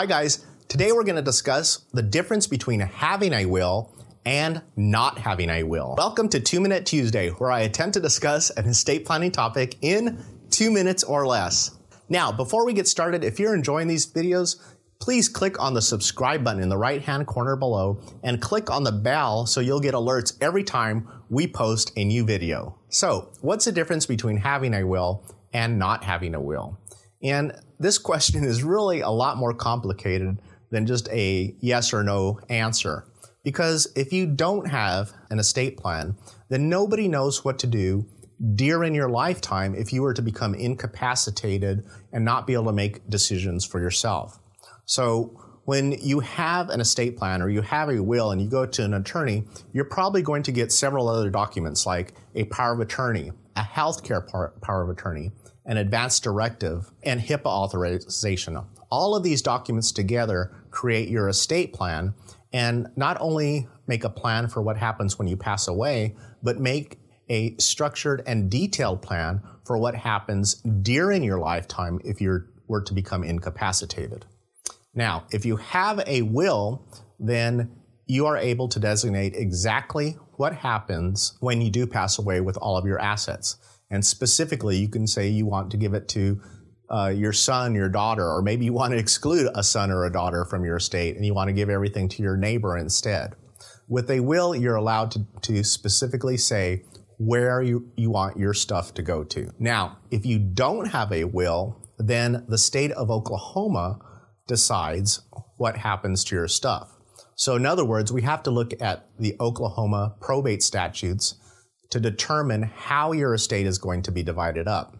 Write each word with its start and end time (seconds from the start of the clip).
Hi, 0.00 0.06
guys. 0.06 0.46
Today 0.66 0.92
we're 0.92 1.04
going 1.04 1.16
to 1.16 1.20
discuss 1.20 1.84
the 1.92 2.00
difference 2.00 2.46
between 2.46 2.80
having 2.80 3.34
a 3.34 3.44
will 3.44 3.94
and 4.24 4.62
not 4.74 5.18
having 5.18 5.50
a 5.50 5.62
will. 5.62 5.94
Welcome 5.98 6.30
to 6.30 6.40
Two 6.40 6.58
Minute 6.58 6.86
Tuesday, 6.86 7.28
where 7.28 7.50
I 7.50 7.60
attempt 7.60 7.92
to 7.92 8.00
discuss 8.00 8.48
an 8.48 8.64
estate 8.64 9.04
planning 9.04 9.30
topic 9.30 9.76
in 9.82 10.24
two 10.48 10.70
minutes 10.70 11.04
or 11.04 11.26
less. 11.26 11.76
Now, 12.08 12.32
before 12.32 12.64
we 12.64 12.72
get 12.72 12.88
started, 12.88 13.24
if 13.24 13.38
you're 13.38 13.54
enjoying 13.54 13.88
these 13.88 14.10
videos, 14.10 14.56
please 15.00 15.28
click 15.28 15.60
on 15.60 15.74
the 15.74 15.82
subscribe 15.82 16.42
button 16.42 16.62
in 16.62 16.70
the 16.70 16.78
right 16.78 17.02
hand 17.02 17.26
corner 17.26 17.54
below 17.54 18.00
and 18.22 18.40
click 18.40 18.70
on 18.70 18.84
the 18.84 18.92
bell 18.92 19.44
so 19.44 19.60
you'll 19.60 19.80
get 19.80 19.92
alerts 19.92 20.34
every 20.40 20.64
time 20.64 21.06
we 21.28 21.46
post 21.46 21.92
a 21.96 22.04
new 22.04 22.24
video. 22.24 22.74
So, 22.88 23.32
what's 23.42 23.66
the 23.66 23.72
difference 23.72 24.06
between 24.06 24.38
having 24.38 24.72
a 24.72 24.86
will 24.86 25.26
and 25.52 25.78
not 25.78 26.04
having 26.04 26.34
a 26.34 26.40
will? 26.40 26.78
And 27.22 27.52
this 27.78 27.98
question 27.98 28.44
is 28.44 28.62
really 28.62 29.00
a 29.00 29.10
lot 29.10 29.36
more 29.36 29.54
complicated 29.54 30.40
than 30.70 30.86
just 30.86 31.08
a 31.10 31.54
yes 31.60 31.92
or 31.92 32.02
no 32.02 32.40
answer. 32.48 33.06
Because 33.42 33.88
if 33.96 34.12
you 34.12 34.26
don't 34.26 34.68
have 34.68 35.12
an 35.30 35.38
estate 35.38 35.76
plan, 35.76 36.16
then 36.48 36.68
nobody 36.68 37.08
knows 37.08 37.44
what 37.44 37.58
to 37.60 37.66
do 37.66 38.06
during 38.54 38.94
your 38.94 39.08
lifetime 39.08 39.74
if 39.74 39.92
you 39.92 40.02
were 40.02 40.14
to 40.14 40.22
become 40.22 40.54
incapacitated 40.54 41.84
and 42.12 42.24
not 42.24 42.46
be 42.46 42.54
able 42.54 42.66
to 42.66 42.72
make 42.72 43.08
decisions 43.08 43.64
for 43.64 43.80
yourself. 43.80 44.38
So 44.86 45.38
when 45.70 45.92
you 46.02 46.18
have 46.18 46.68
an 46.68 46.80
estate 46.80 47.16
plan 47.16 47.40
or 47.40 47.48
you 47.48 47.62
have 47.62 47.88
a 47.90 48.02
will 48.02 48.32
and 48.32 48.42
you 48.42 48.48
go 48.48 48.66
to 48.66 48.82
an 48.82 48.92
attorney, 48.92 49.44
you're 49.72 49.84
probably 49.84 50.20
going 50.20 50.42
to 50.42 50.50
get 50.50 50.72
several 50.72 51.08
other 51.08 51.30
documents 51.30 51.86
like 51.86 52.12
a 52.34 52.42
power 52.46 52.72
of 52.72 52.80
attorney, 52.80 53.30
a 53.54 53.62
healthcare 53.62 54.26
power 54.60 54.82
of 54.82 54.88
attorney, 54.88 55.30
an 55.66 55.76
advance 55.76 56.18
directive, 56.18 56.90
and 57.04 57.20
HIPAA 57.20 57.46
authorization. 57.46 58.58
All 58.90 59.14
of 59.14 59.22
these 59.22 59.42
documents 59.42 59.92
together 59.92 60.50
create 60.72 61.08
your 61.08 61.28
estate 61.28 61.72
plan 61.72 62.14
and 62.52 62.88
not 62.96 63.16
only 63.20 63.68
make 63.86 64.02
a 64.02 64.10
plan 64.10 64.48
for 64.48 64.62
what 64.62 64.76
happens 64.76 65.20
when 65.20 65.28
you 65.28 65.36
pass 65.36 65.68
away, 65.68 66.16
but 66.42 66.58
make 66.58 66.98
a 67.28 67.54
structured 67.58 68.24
and 68.26 68.50
detailed 68.50 69.02
plan 69.02 69.40
for 69.64 69.78
what 69.78 69.94
happens 69.94 70.54
during 70.82 71.22
your 71.22 71.38
lifetime 71.38 72.00
if 72.04 72.20
you 72.20 72.42
were 72.66 72.82
to 72.82 72.92
become 72.92 73.22
incapacitated. 73.22 74.26
Now, 74.94 75.24
if 75.30 75.44
you 75.44 75.56
have 75.56 76.02
a 76.06 76.22
will, 76.22 76.86
then 77.18 77.70
you 78.06 78.26
are 78.26 78.36
able 78.36 78.68
to 78.68 78.80
designate 78.80 79.34
exactly 79.36 80.16
what 80.36 80.54
happens 80.54 81.36
when 81.40 81.60
you 81.60 81.70
do 81.70 81.86
pass 81.86 82.18
away 82.18 82.40
with 82.40 82.56
all 82.56 82.76
of 82.76 82.86
your 82.86 83.00
assets. 83.00 83.56
And 83.90 84.04
specifically, 84.04 84.76
you 84.78 84.88
can 84.88 85.06
say 85.06 85.28
you 85.28 85.46
want 85.46 85.70
to 85.70 85.76
give 85.76 85.94
it 85.94 86.08
to 86.08 86.40
uh, 86.90 87.12
your 87.14 87.32
son, 87.32 87.74
your 87.74 87.88
daughter, 87.88 88.28
or 88.28 88.42
maybe 88.42 88.64
you 88.64 88.72
want 88.72 88.92
to 88.92 88.98
exclude 88.98 89.48
a 89.54 89.62
son 89.62 89.90
or 89.90 90.04
a 90.04 90.12
daughter 90.12 90.44
from 90.44 90.64
your 90.64 90.76
estate 90.76 91.14
and 91.14 91.24
you 91.24 91.34
want 91.34 91.48
to 91.48 91.52
give 91.52 91.70
everything 91.70 92.08
to 92.08 92.22
your 92.22 92.36
neighbor 92.36 92.76
instead. 92.76 93.34
With 93.86 94.10
a 94.10 94.20
will, 94.20 94.54
you're 94.54 94.76
allowed 94.76 95.12
to, 95.12 95.26
to 95.42 95.62
specifically 95.62 96.36
say 96.36 96.84
where 97.18 97.62
you, 97.62 97.90
you 97.96 98.10
want 98.10 98.38
your 98.38 98.54
stuff 98.54 98.94
to 98.94 99.02
go 99.02 99.22
to. 99.24 99.52
Now, 99.58 99.98
if 100.10 100.24
you 100.24 100.38
don't 100.38 100.86
have 100.86 101.12
a 101.12 101.24
will, 101.24 101.86
then 101.98 102.44
the 102.48 102.58
state 102.58 102.92
of 102.92 103.10
Oklahoma 103.10 103.98
decides 104.50 105.22
what 105.58 105.76
happens 105.76 106.24
to 106.24 106.34
your 106.34 106.48
stuff. 106.48 106.98
So, 107.36 107.54
in 107.54 107.64
other 107.64 107.84
words, 107.84 108.12
we 108.12 108.22
have 108.22 108.42
to 108.42 108.50
look 108.50 108.72
at 108.82 109.06
the 109.16 109.36
Oklahoma 109.38 110.16
probate 110.20 110.62
statutes 110.62 111.36
to 111.90 112.00
determine 112.00 112.64
how 112.64 113.12
your 113.12 113.32
estate 113.32 113.66
is 113.66 113.78
going 113.78 114.02
to 114.02 114.10
be 114.10 114.24
divided 114.24 114.66
up. 114.66 114.96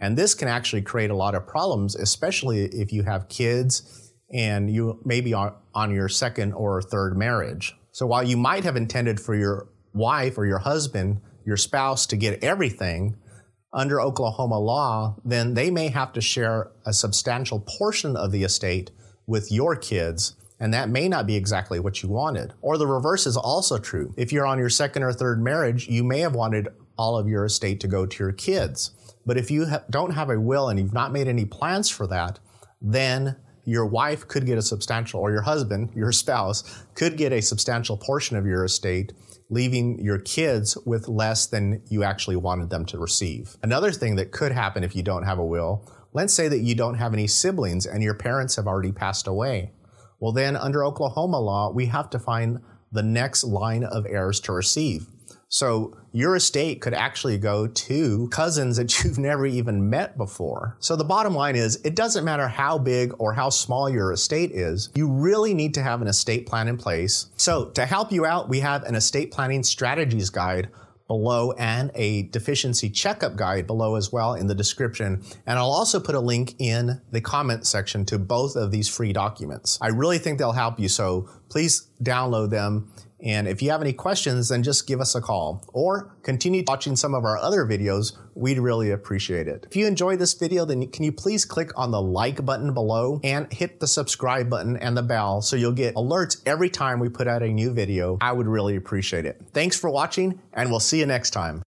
And 0.00 0.16
this 0.16 0.32
can 0.34 0.48
actually 0.48 0.80
create 0.80 1.10
a 1.10 1.14
lot 1.14 1.34
of 1.34 1.46
problems, 1.46 1.94
especially 1.94 2.64
if 2.64 2.92
you 2.92 3.02
have 3.02 3.28
kids 3.28 4.10
and 4.32 4.70
you 4.70 4.98
maybe 5.04 5.34
are 5.34 5.54
on 5.74 5.94
your 5.94 6.08
second 6.08 6.54
or 6.54 6.80
third 6.80 7.16
marriage. 7.16 7.76
So 7.92 8.06
while 8.06 8.24
you 8.24 8.38
might 8.38 8.64
have 8.64 8.76
intended 8.76 9.20
for 9.20 9.34
your 9.34 9.68
wife 9.92 10.38
or 10.38 10.46
your 10.46 10.60
husband, 10.60 11.20
your 11.44 11.58
spouse 11.58 12.06
to 12.06 12.16
get 12.16 12.42
everything 12.42 13.16
under 13.74 14.00
Oklahoma 14.00 14.58
law, 14.58 15.16
then 15.24 15.54
they 15.54 15.70
may 15.70 15.88
have 15.88 16.12
to 16.14 16.20
share 16.20 16.70
a 16.86 16.92
substantial 16.92 17.60
portion 17.60 18.16
of 18.16 18.32
the 18.32 18.44
estate 18.44 18.90
with 19.26 19.52
your 19.52 19.76
kids 19.76 20.36
and 20.60 20.72
that 20.72 20.88
may 20.88 21.08
not 21.08 21.26
be 21.26 21.36
exactly 21.36 21.80
what 21.80 22.02
you 22.02 22.08
wanted. 22.08 22.54
Or 22.62 22.78
the 22.78 22.86
reverse 22.86 23.26
is 23.26 23.36
also 23.36 23.78
true. 23.78 24.14
If 24.16 24.32
you're 24.32 24.46
on 24.46 24.58
your 24.58 24.70
second 24.70 25.02
or 25.02 25.12
third 25.12 25.42
marriage, 25.42 25.88
you 25.88 26.04
may 26.04 26.20
have 26.20 26.34
wanted 26.34 26.68
all 26.96 27.18
of 27.18 27.28
your 27.28 27.44
estate 27.44 27.80
to 27.80 27.88
go 27.88 28.06
to 28.06 28.24
your 28.24 28.32
kids. 28.32 28.92
But 29.26 29.36
if 29.36 29.50
you 29.50 29.66
ha- 29.66 29.82
don't 29.90 30.12
have 30.12 30.30
a 30.30 30.40
will 30.40 30.68
and 30.68 30.78
you've 30.78 30.94
not 30.94 31.12
made 31.12 31.28
any 31.28 31.44
plans 31.44 31.90
for 31.90 32.06
that, 32.06 32.38
then 32.80 33.36
your 33.64 33.86
wife 33.86 34.26
could 34.28 34.46
get 34.46 34.58
a 34.58 34.62
substantial, 34.62 35.20
or 35.20 35.30
your 35.30 35.42
husband, 35.42 35.90
your 35.94 36.12
spouse, 36.12 36.84
could 36.94 37.16
get 37.16 37.32
a 37.32 37.40
substantial 37.40 37.96
portion 37.96 38.36
of 38.36 38.46
your 38.46 38.64
estate, 38.64 39.12
leaving 39.50 39.98
your 39.98 40.18
kids 40.18 40.76
with 40.86 41.08
less 41.08 41.46
than 41.46 41.82
you 41.88 42.02
actually 42.02 42.36
wanted 42.36 42.70
them 42.70 42.84
to 42.86 42.98
receive. 42.98 43.56
Another 43.62 43.92
thing 43.92 44.16
that 44.16 44.32
could 44.32 44.52
happen 44.52 44.84
if 44.84 44.94
you 44.96 45.02
don't 45.02 45.24
have 45.24 45.38
a 45.38 45.44
will, 45.44 45.90
let's 46.12 46.34
say 46.34 46.48
that 46.48 46.60
you 46.60 46.74
don't 46.74 46.96
have 46.96 47.12
any 47.12 47.26
siblings 47.26 47.86
and 47.86 48.02
your 48.02 48.14
parents 48.14 48.56
have 48.56 48.66
already 48.66 48.92
passed 48.92 49.26
away. 49.26 49.72
Well, 50.20 50.32
then 50.32 50.56
under 50.56 50.84
Oklahoma 50.84 51.40
law, 51.40 51.72
we 51.72 51.86
have 51.86 52.08
to 52.10 52.18
find 52.18 52.60
the 52.92 53.02
next 53.02 53.44
line 53.44 53.84
of 53.84 54.06
heirs 54.06 54.40
to 54.40 54.52
receive. 54.52 55.06
So 55.54 55.96
your 56.10 56.34
estate 56.34 56.80
could 56.80 56.94
actually 56.94 57.38
go 57.38 57.68
to 57.68 58.28
cousins 58.32 58.76
that 58.76 59.04
you've 59.04 59.18
never 59.18 59.46
even 59.46 59.88
met 59.88 60.18
before. 60.18 60.76
So 60.80 60.96
the 60.96 61.04
bottom 61.04 61.32
line 61.32 61.54
is 61.54 61.76
it 61.84 61.94
doesn't 61.94 62.24
matter 62.24 62.48
how 62.48 62.76
big 62.76 63.14
or 63.18 63.32
how 63.34 63.50
small 63.50 63.88
your 63.88 64.10
estate 64.12 64.50
is, 64.50 64.90
you 64.96 65.08
really 65.08 65.54
need 65.54 65.72
to 65.74 65.82
have 65.82 66.02
an 66.02 66.08
estate 66.08 66.48
plan 66.48 66.66
in 66.66 66.76
place. 66.76 67.26
So 67.36 67.66
to 67.66 67.86
help 67.86 68.10
you 68.10 68.26
out, 68.26 68.48
we 68.48 68.58
have 68.60 68.82
an 68.82 68.96
estate 68.96 69.30
planning 69.30 69.62
strategies 69.62 70.28
guide 70.28 70.70
below 71.06 71.52
and 71.52 71.92
a 71.94 72.22
deficiency 72.22 72.90
checkup 72.90 73.36
guide 73.36 73.68
below 73.68 73.94
as 73.94 74.10
well 74.10 74.34
in 74.34 74.48
the 74.48 74.56
description. 74.56 75.22
And 75.46 75.56
I'll 75.56 75.70
also 75.70 76.00
put 76.00 76.16
a 76.16 76.20
link 76.20 76.56
in 76.58 77.00
the 77.12 77.20
comment 77.20 77.64
section 77.64 78.04
to 78.06 78.18
both 78.18 78.56
of 78.56 78.72
these 78.72 78.88
free 78.88 79.12
documents. 79.12 79.78
I 79.80 79.88
really 79.88 80.18
think 80.18 80.38
they'll 80.38 80.50
help 80.50 80.80
you, 80.80 80.88
so 80.88 81.28
please 81.48 81.90
download 82.02 82.50
them 82.50 82.90
and 83.24 83.48
if 83.48 83.62
you 83.62 83.70
have 83.70 83.80
any 83.80 83.94
questions, 83.94 84.50
then 84.50 84.62
just 84.62 84.86
give 84.86 85.00
us 85.00 85.14
a 85.14 85.20
call 85.20 85.64
or 85.72 86.14
continue 86.22 86.62
watching 86.66 86.94
some 86.94 87.14
of 87.14 87.24
our 87.24 87.38
other 87.38 87.64
videos. 87.64 88.12
We'd 88.34 88.58
really 88.58 88.90
appreciate 88.90 89.48
it. 89.48 89.66
If 89.68 89.76
you 89.76 89.86
enjoyed 89.86 90.18
this 90.18 90.34
video, 90.34 90.64
then 90.66 90.86
can 90.88 91.04
you 91.04 91.12
please 91.12 91.44
click 91.44 91.70
on 91.76 91.90
the 91.90 92.02
like 92.02 92.44
button 92.44 92.74
below 92.74 93.20
and 93.24 93.50
hit 93.52 93.80
the 93.80 93.86
subscribe 93.86 94.50
button 94.50 94.76
and 94.76 94.96
the 94.96 95.02
bell 95.02 95.40
so 95.40 95.56
you'll 95.56 95.72
get 95.72 95.94
alerts 95.94 96.42
every 96.44 96.68
time 96.68 97.00
we 97.00 97.08
put 97.08 97.26
out 97.26 97.42
a 97.42 97.48
new 97.48 97.72
video. 97.72 98.18
I 98.20 98.32
would 98.32 98.46
really 98.46 98.76
appreciate 98.76 99.24
it. 99.24 99.40
Thanks 99.52 99.78
for 99.78 99.88
watching 99.88 100.40
and 100.52 100.70
we'll 100.70 100.80
see 100.80 101.00
you 101.00 101.06
next 101.06 101.30
time. 101.30 101.62